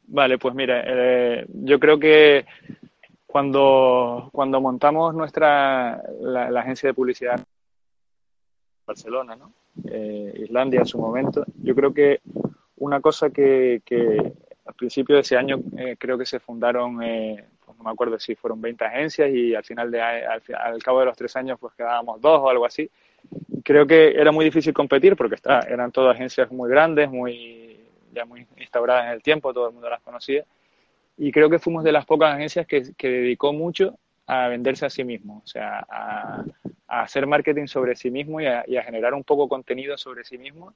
Vale, 0.07 0.37
pues 0.37 0.53
mira, 0.55 0.83
eh, 0.85 1.45
yo 1.47 1.79
creo 1.79 1.97
que 1.97 2.45
cuando, 3.25 4.29
cuando 4.31 4.59
montamos 4.59 5.15
nuestra 5.15 6.01
la, 6.19 6.59
agencia 6.59 6.89
de 6.89 6.93
publicidad 6.93 7.39
Barcelona, 8.85 9.35
¿no? 9.35 9.53
Eh, 9.85 10.33
Islandia 10.43 10.81
en 10.81 10.85
su 10.85 10.99
momento, 10.99 11.45
yo 11.63 11.73
creo 11.73 11.93
que 11.93 12.19
una 12.81 12.99
cosa 12.99 13.29
que, 13.29 13.81
que 13.85 14.33
al 14.65 14.73
principio 14.75 15.15
de 15.15 15.21
ese 15.21 15.37
año 15.37 15.59
eh, 15.77 15.95
creo 15.97 16.17
que 16.17 16.25
se 16.25 16.39
fundaron, 16.39 16.97
pues 16.97 17.77
no 17.77 17.83
me 17.83 17.91
acuerdo 17.91 18.19
si 18.19 18.35
fueron 18.35 18.61
20 18.61 18.83
agencias 18.83 19.29
y 19.31 19.55
al 19.55 19.63
final 19.63 19.91
de 19.91 20.01
al, 20.01 20.83
cabo 20.83 20.99
de 20.99 21.05
los 21.05 21.17
tres 21.17 21.35
años 21.35 21.57
pues 21.59 21.73
quedábamos 21.73 22.19
dos 22.21 22.39
o 22.41 22.49
algo 22.49 22.65
así. 22.65 22.89
Creo 23.63 23.85
que 23.85 24.09
era 24.09 24.31
muy 24.31 24.45
difícil 24.45 24.73
competir 24.73 25.15
porque 25.15 25.37
eran 25.67 25.91
todas 25.91 26.15
agencias 26.15 26.51
muy 26.51 26.69
grandes, 26.69 27.09
muy 27.09 27.79
ya 28.13 28.25
muy 28.25 28.45
instauradas 28.57 29.05
en 29.05 29.11
el 29.11 29.21
tiempo, 29.21 29.53
todo 29.53 29.67
el 29.67 29.73
mundo 29.73 29.89
las 29.89 30.01
conocía. 30.01 30.43
Y 31.17 31.31
creo 31.31 31.49
que 31.49 31.59
fuimos 31.59 31.83
de 31.83 31.91
las 31.91 32.05
pocas 32.05 32.33
agencias 32.33 32.65
que, 32.65 32.93
que 32.97 33.09
dedicó 33.09 33.53
mucho 33.53 33.95
a 34.25 34.47
venderse 34.47 34.85
a 34.85 34.89
sí 34.89 35.03
mismo, 35.03 35.41
o 35.43 35.47
sea, 35.47 35.85
a, 35.89 36.43
hacer 36.87 37.27
marketing 37.27 37.67
sobre 37.67 37.95
sí 37.95 38.11
mismo 38.11 38.41
y 38.41 38.45
a, 38.47 38.83
generar 38.83 39.13
un 39.13 39.23
poco 39.23 39.47
contenido 39.47 39.97
sobre 39.97 40.23
sí 40.23 40.37
mismo 40.37 40.73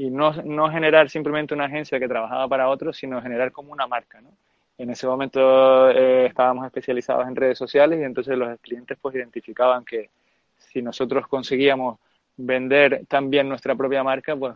y 0.00 0.08
no, 0.08 0.32
no, 0.32 0.70
generar 0.70 1.10
simplemente 1.10 1.52
una 1.52 1.66
agencia 1.66 2.00
que 2.00 2.08
trabajaba 2.08 2.48
para 2.48 2.70
otros, 2.70 2.96
sino 2.96 3.20
generar 3.20 3.52
como 3.52 3.70
una 3.70 3.86
marca, 3.86 4.18
¿no? 4.22 4.30
En 4.78 4.88
ese 4.88 5.06
momento 5.06 5.90
eh, 5.90 6.24
estábamos 6.24 6.64
especializados 6.64 7.28
en 7.28 7.36
redes 7.36 7.58
sociales 7.58 8.00
y 8.00 8.04
entonces 8.04 8.38
los 8.38 8.58
clientes 8.60 8.96
pues 8.98 9.14
identificaban 9.14 9.84
que 9.84 10.08
si 10.56 10.80
nosotros 10.80 11.26
conseguíamos 11.28 11.98
vender 12.38 13.04
también 13.08 13.46
nuestra 13.46 13.74
propia 13.74 14.02
marca, 14.02 14.34
pues 14.36 14.54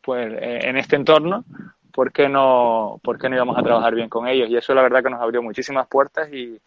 pues 0.00 0.32
eh, 0.32 0.58
en 0.64 0.76
este 0.76 0.96
entorno, 0.96 1.44
¿por 1.92 2.10
qué, 2.10 2.28
no, 2.28 2.98
¿por 3.00 3.16
qué 3.16 3.28
no 3.28 3.36
íbamos 3.36 3.56
a 3.58 3.62
trabajar 3.62 3.94
bien 3.94 4.08
con 4.08 4.26
ellos? 4.26 4.50
Y 4.50 4.56
eso 4.56 4.74
la 4.74 4.82
verdad 4.82 5.04
que 5.04 5.10
nos 5.10 5.20
abrió 5.20 5.40
muchísimas 5.40 5.86
puertas 5.86 6.32
y, 6.32 6.58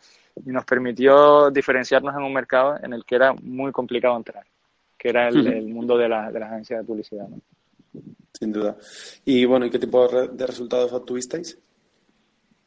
nos 0.46 0.66
permitió 0.66 1.52
diferenciarnos 1.52 2.16
en 2.16 2.24
un 2.24 2.34
mercado 2.34 2.80
en 2.82 2.94
el 2.94 3.04
que 3.04 3.16
era 3.16 3.34
muy 3.34 3.72
complicado 3.72 4.16
entrar, 4.16 4.46
que 4.98 5.10
era 5.10 5.28
el, 5.28 5.68
mundo 5.68 5.96
de, 5.96 6.10
la, 6.10 6.32
de 6.32 6.40
las 6.40 6.52
agencias 6.52 6.80
de 6.80 6.86
publicidad. 6.86 7.28
Sin 8.44 8.52
duda. 8.52 8.76
Y 9.24 9.46
bueno, 9.46 9.66
¿y 9.66 9.70
qué 9.70 9.80
tipo 9.80 10.06
de 10.06 10.46
resultados 10.46 10.92
obtuvisteis? 10.92 11.58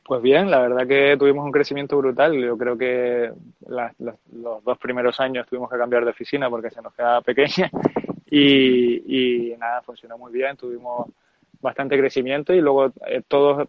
Pues 0.02 0.22
bien, 0.22 0.50
la 0.50 0.60
verdad 0.60 0.86
que 0.86 1.18
tuvimos 1.18 1.44
un 1.44 1.52
crecimiento 1.52 1.98
brutal. 1.98 2.32
Yo 2.32 2.56
creo 2.56 2.78
que 2.78 3.30
los 3.66 4.64
dos 4.64 4.78
primeros 4.78 5.20
años 5.20 5.46
tuvimos 5.46 5.70
que 5.70 5.76
cambiar 5.76 6.06
de 6.06 6.12
oficina 6.12 6.48
porque 6.48 6.70
se 6.70 6.80
nos 6.80 6.94
quedaba 6.94 7.20
pequeña 7.20 7.70
y, 8.30 9.52
nada, 9.58 9.82
funcionó 9.82 10.16
muy 10.16 10.32
bien, 10.32 10.56
tuvimos 10.56 11.10
bastante 11.60 11.98
crecimiento 11.98 12.54
y 12.54 12.62
luego 12.62 12.86
eh, 13.06 13.20
todos, 13.28 13.68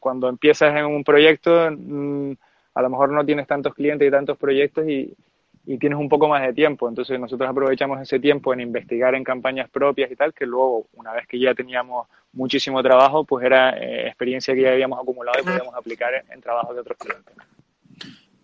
cuando 0.00 0.30
empiezas 0.30 0.74
en 0.74 0.86
un 0.86 1.04
proyecto, 1.04 1.70
mm, 1.70 2.32
a 2.74 2.80
lo 2.80 2.88
mejor 2.88 3.10
no 3.10 3.22
tienes 3.22 3.46
tantos 3.46 3.74
clientes 3.74 4.08
y 4.08 4.10
tantos 4.10 4.38
proyectos 4.38 4.88
y, 4.88 5.14
tienes 5.64 5.98
un 5.98 6.08
poco 6.08 6.28
más 6.28 6.42
de 6.42 6.52
tiempo. 6.52 6.88
Entonces 6.88 7.18
nosotros 7.18 7.48
aprovechamos 7.48 8.00
ese 8.00 8.20
tiempo 8.20 8.52
en 8.52 8.60
investigar 8.60 9.14
en 9.14 9.24
campañas 9.24 9.68
propias 9.70 10.10
y 10.10 10.16
tal, 10.16 10.34
que 10.34 10.46
luego, 10.46 10.86
una 10.94 11.12
vez 11.12 11.26
que 11.26 11.38
ya 11.38 11.54
teníamos 11.54 12.06
muchísimo 12.32 12.82
trabajo, 12.82 13.24
pues 13.24 13.44
era 13.46 13.70
eh, 13.70 14.08
experiencia 14.08 14.54
que 14.54 14.62
ya 14.62 14.72
habíamos 14.72 15.00
acumulado 15.00 15.40
y 15.40 15.44
podíamos 15.44 15.74
aplicar 15.74 16.14
en, 16.14 16.32
en 16.32 16.40
trabajos 16.40 16.74
de 16.74 16.80
otros 16.80 16.98
clientes. 16.98 17.34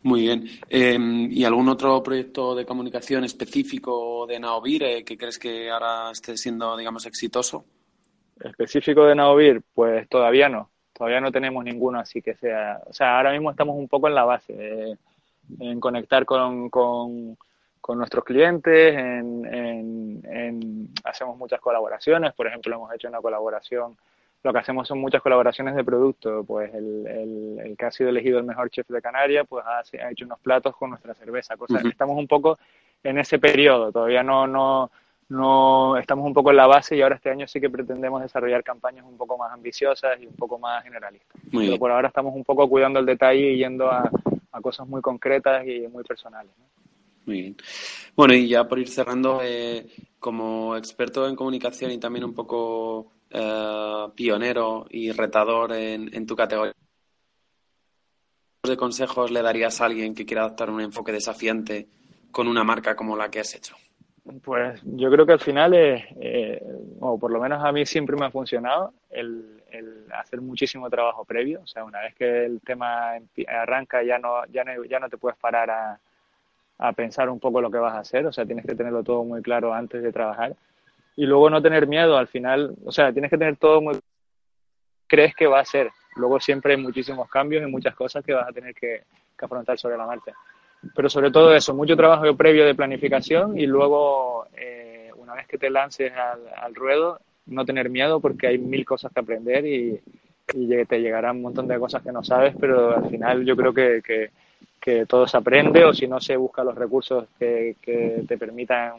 Muy 0.02 0.22
bien. 0.22 0.46
Em, 0.68 1.30
¿Y 1.30 1.44
algún 1.44 1.68
otro 1.68 2.02
proyecto 2.02 2.54
de 2.54 2.64
comunicación 2.64 3.24
específico 3.24 4.26
de 4.26 4.40
Naovir 4.40 4.82
eh, 4.82 5.04
que 5.04 5.18
crees 5.18 5.38
que 5.38 5.70
ahora 5.70 6.10
esté 6.10 6.36
siendo, 6.38 6.76
digamos, 6.76 7.04
exitoso? 7.04 7.66
Específico 8.42 9.04
de 9.04 9.14
Naovir, 9.14 9.62
pues 9.74 10.08
todavía 10.08 10.48
no. 10.48 10.70
Todavía 10.94 11.20
no 11.20 11.30
tenemos 11.30 11.62
ninguno 11.64 12.00
así 12.00 12.22
que 12.22 12.34
sea. 12.34 12.80
O 12.86 12.92
sea, 12.92 13.18
ahora 13.18 13.32
mismo 13.32 13.50
estamos 13.50 13.76
un 13.76 13.88
poco 13.88 14.08
en 14.08 14.14
la 14.14 14.24
base, 14.24 14.96
en 15.58 15.80
conectar 15.80 16.24
con, 16.24 16.70
con, 16.70 17.36
nuestros 17.88 18.24
clientes, 18.24 18.94
en, 18.96 19.44
en, 20.24 20.88
hacemos 21.02 21.36
muchas 21.36 21.60
colaboraciones. 21.60 22.32
Por 22.34 22.46
ejemplo, 22.46 22.74
hemos 22.74 22.94
hecho 22.94 23.08
una 23.08 23.20
colaboración 23.20 23.96
lo 24.42 24.52
que 24.52 24.58
hacemos 24.58 24.88
son 24.88 24.98
muchas 24.98 25.20
colaboraciones 25.20 25.74
de 25.74 25.84
producto. 25.84 26.44
Pues 26.44 26.72
el, 26.72 27.58
el, 27.62 27.76
que 27.76 27.84
ha 27.84 27.90
sido 27.90 28.10
elegido 28.10 28.38
el 28.38 28.44
mejor 28.44 28.70
chef 28.70 28.88
de 28.88 29.02
Canarias, 29.02 29.46
pues 29.48 29.64
ha, 29.66 29.80
ha 29.80 30.10
hecho 30.10 30.24
unos 30.24 30.38
platos 30.40 30.76
con 30.76 30.90
nuestra 30.90 31.14
cerveza. 31.14 31.56
Cosas. 31.56 31.84
Estamos 31.84 32.16
un 32.16 32.26
poco 32.26 32.58
en 33.02 33.18
ese 33.18 33.38
periodo, 33.38 33.92
todavía 33.92 34.22
no, 34.22 34.46
no, 34.46 34.90
no 35.28 35.96
estamos 35.96 36.26
un 36.26 36.34
poco 36.34 36.50
en 36.50 36.56
la 36.56 36.66
base 36.66 36.96
y 36.96 37.02
ahora 37.02 37.16
este 37.16 37.30
año 37.30 37.46
sí 37.48 37.60
que 37.60 37.70
pretendemos 37.70 38.20
desarrollar 38.20 38.62
campañas 38.62 39.06
un 39.06 39.16
poco 39.16 39.38
más 39.38 39.52
ambiciosas 39.52 40.20
y 40.20 40.26
un 40.26 40.34
poco 40.34 40.58
más 40.58 40.84
generalistas. 40.84 41.40
Pero 41.50 41.78
por 41.78 41.90
ahora 41.90 42.08
estamos 42.08 42.34
un 42.34 42.44
poco 42.44 42.68
cuidando 42.68 43.00
el 43.00 43.06
detalle 43.06 43.52
y 43.52 43.58
yendo 43.58 43.90
a, 43.90 44.10
a 44.52 44.60
cosas 44.60 44.86
muy 44.88 45.00
concretas 45.00 45.66
y 45.66 45.86
muy 45.88 46.04
personales. 46.04 46.52
Muy 47.26 47.42
bien. 47.42 47.56
Bueno, 48.16 48.34
y 48.34 48.48
ya 48.48 48.66
por 48.66 48.78
ir 48.78 48.88
cerrando, 48.88 49.40
eh, 49.42 49.86
como 50.18 50.76
experto 50.76 51.28
en 51.28 51.36
comunicación 51.36 51.90
y 51.90 51.98
también 51.98 52.24
un 52.24 52.34
poco 52.34 53.12
eh, 53.30 54.06
pionero 54.14 54.86
y 54.90 55.12
retador 55.12 55.72
en, 55.72 56.26
tu 56.26 56.34
categoría. 56.34 56.74
¿Qué 58.62 58.76
consejos 58.76 59.30
le 59.30 59.42
darías 59.42 59.80
a 59.80 59.86
alguien 59.86 60.14
que 60.14 60.26
quiera 60.26 60.42
adoptar 60.42 60.70
un 60.70 60.80
enfoque 60.80 61.12
desafiante 61.12 61.88
con 62.30 62.46
una 62.46 62.62
marca 62.62 62.94
como 62.94 63.16
la 63.16 63.30
que 63.30 63.40
has 63.40 63.54
hecho? 63.54 63.74
Pues 64.42 64.80
yo 64.84 65.10
creo 65.10 65.26
que 65.26 65.32
al 65.32 65.40
final, 65.40 65.74
es, 65.74 66.04
eh, 66.20 66.62
o 67.00 67.18
por 67.18 67.30
lo 67.30 67.40
menos 67.40 67.64
a 67.64 67.72
mí 67.72 67.86
siempre 67.86 68.16
me 68.16 68.26
ha 68.26 68.30
funcionado, 68.30 68.92
el, 69.10 69.56
hacer 70.12 70.40
muchísimo 70.40 70.90
trabajo 70.90 71.24
previo. 71.24 71.60
O 71.62 71.66
sea, 71.66 71.84
una 71.84 72.00
vez 72.00 72.14
que 72.14 72.44
el 72.44 72.60
tema 72.60 73.12
arranca, 73.48 74.02
ya 74.02 74.18
no, 74.18 74.44
ya 74.46 74.64
no, 74.64 74.84
ya 74.84 74.98
no 74.98 75.08
te 75.08 75.16
puedes 75.16 75.38
parar 75.38 75.70
a, 75.70 76.00
a 76.78 76.92
pensar 76.92 77.28
un 77.30 77.38
poco 77.38 77.60
lo 77.60 77.70
que 77.70 77.78
vas 77.78 77.94
a 77.94 78.00
hacer. 78.00 78.26
O 78.26 78.32
sea, 78.32 78.44
tienes 78.44 78.66
que 78.66 78.74
tenerlo 78.74 79.02
todo 79.02 79.24
muy 79.24 79.42
claro 79.42 79.72
antes 79.72 80.02
de 80.02 80.12
trabajar 80.12 80.56
y 81.16 81.26
luego 81.26 81.50
no 81.50 81.60
tener 81.60 81.86
miedo 81.86 82.16
al 82.16 82.28
final, 82.28 82.74
o 82.84 82.92
sea, 82.92 83.12
tienes 83.12 83.30
que 83.30 83.38
tener 83.38 83.56
todo 83.56 83.80
muy 83.80 84.00
crees 85.06 85.34
que 85.34 85.46
va 85.46 85.60
a 85.60 85.64
ser. 85.64 85.90
Luego 86.16 86.40
siempre 86.40 86.74
hay 86.74 86.80
muchísimos 86.80 87.28
cambios 87.28 87.62
y 87.62 87.70
muchas 87.70 87.94
cosas 87.94 88.24
que 88.24 88.32
vas 88.32 88.48
a 88.48 88.52
tener 88.52 88.74
que, 88.74 89.02
afrontar 89.38 89.78
sobre 89.78 89.96
la 89.96 90.06
marcha. 90.06 90.32
Pero 90.94 91.10
sobre 91.10 91.30
todo 91.30 91.54
eso, 91.54 91.74
mucho 91.74 91.96
trabajo 91.96 92.34
previo 92.36 92.64
de 92.64 92.74
planificación 92.74 93.58
y 93.58 93.66
luego, 93.66 94.46
eh, 94.56 95.10
una 95.16 95.34
vez 95.34 95.46
que 95.46 95.58
te 95.58 95.70
lances 95.70 96.12
al, 96.12 96.74
ruedo, 96.74 97.20
no 97.46 97.64
tener 97.64 97.90
miedo 97.90 98.20
porque 98.20 98.46
hay 98.46 98.58
mil 98.58 98.84
cosas 98.84 99.12
que 99.12 99.20
aprender 99.20 99.66
y, 99.66 100.00
te 100.88 101.00
llegarán 101.00 101.36
un 101.36 101.42
montón 101.42 101.68
de 101.68 101.78
cosas 101.78 102.02
que 102.02 102.10
no 102.10 102.24
sabes, 102.24 102.56
pero 102.58 102.96
al 102.96 103.08
final 103.08 103.44
yo 103.44 103.54
creo 103.54 103.72
que, 103.72 104.02
que, 104.04 104.30
que 104.80 105.06
todo 105.06 105.24
se 105.28 105.36
aprende 105.36 105.84
o 105.84 105.94
si 105.94 106.08
no 106.08 106.18
se 106.18 106.36
busca 106.36 106.64
los 106.64 106.74
recursos 106.74 107.26
que, 107.38 107.76
que 107.80 108.24
te 108.26 108.36
permitan 108.36 108.94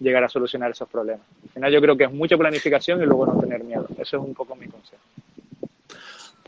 llegar 0.00 0.24
a 0.24 0.28
solucionar 0.28 0.70
esos 0.70 0.88
problemas. 0.88 1.26
Al 1.44 1.50
final 1.50 1.72
yo 1.72 1.80
creo 1.80 1.96
que 1.96 2.04
es 2.04 2.12
mucha 2.12 2.36
planificación 2.36 3.02
y 3.02 3.06
luego 3.06 3.26
no 3.26 3.40
tener 3.40 3.62
miedo. 3.62 3.86
Eso 3.98 4.16
es 4.16 4.22
un 4.24 4.34
poco 4.34 4.56
mi 4.56 4.66
consejo. 4.66 5.02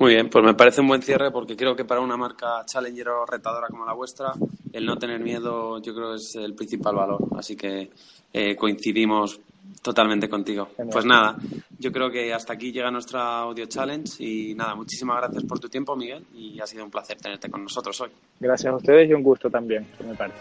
Muy 0.00 0.14
bien, 0.14 0.30
pues 0.30 0.42
me 0.42 0.54
parece 0.54 0.80
un 0.80 0.88
buen 0.88 1.02
cierre 1.02 1.30
porque 1.30 1.54
creo 1.54 1.76
que 1.76 1.84
para 1.84 2.00
una 2.00 2.16
marca 2.16 2.64
challenger 2.64 3.10
o 3.10 3.26
retadora 3.26 3.68
como 3.68 3.84
la 3.84 3.92
vuestra, 3.92 4.32
el 4.72 4.86
no 4.86 4.96
tener 4.96 5.20
miedo 5.20 5.78
yo 5.82 5.94
creo 5.94 6.14
es 6.14 6.34
el 6.36 6.54
principal 6.54 6.94
valor. 6.94 7.28
Así 7.36 7.54
que 7.54 7.90
eh, 8.32 8.56
coincidimos 8.56 9.38
totalmente 9.82 10.26
contigo. 10.26 10.68
Pues 10.90 11.04
nada, 11.04 11.36
yo 11.78 11.92
creo 11.92 12.10
que 12.10 12.32
hasta 12.32 12.54
aquí 12.54 12.72
llega 12.72 12.90
nuestra 12.90 13.40
audio 13.40 13.66
challenge 13.66 14.24
y 14.24 14.54
nada, 14.54 14.74
muchísimas 14.74 15.18
gracias 15.18 15.44
por 15.44 15.60
tu 15.60 15.68
tiempo, 15.68 15.94
Miguel, 15.94 16.24
y 16.34 16.58
ha 16.60 16.66
sido 16.66 16.82
un 16.82 16.90
placer 16.90 17.18
tenerte 17.18 17.50
con 17.50 17.62
nosotros 17.62 18.00
hoy. 18.00 18.08
Gracias 18.40 18.72
a 18.72 18.76
ustedes 18.76 19.06
y 19.06 19.12
un 19.12 19.22
gusto 19.22 19.50
también, 19.50 19.84
por 19.98 20.06
mi 20.06 20.16
parte. 20.16 20.38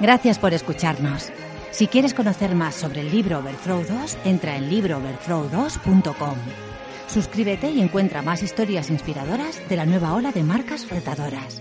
Gracias 0.00 0.36
por 0.40 0.52
escucharnos. 0.52 1.30
Si 1.70 1.86
quieres 1.86 2.12
conocer 2.12 2.56
más 2.56 2.74
sobre 2.74 3.02
el 3.02 3.12
libro 3.12 3.38
Overthrow 3.38 3.84
2, 3.84 4.18
entra 4.24 4.56
en 4.56 4.68
librooverthrow2.com. 4.68 6.69
Suscríbete 7.10 7.68
y 7.68 7.80
encuentra 7.80 8.22
más 8.22 8.40
historias 8.40 8.88
inspiradoras 8.88 9.68
de 9.68 9.74
la 9.74 9.84
nueva 9.84 10.14
ola 10.14 10.30
de 10.30 10.44
marcas 10.44 10.88
retadoras. 10.88 11.60